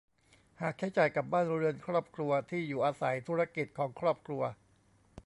[0.61, 4.41] หากใช้จ่ายกับบ้านเรือนครอบครัว ที่อยู่อาศัย ธุรกิจของครอบครัว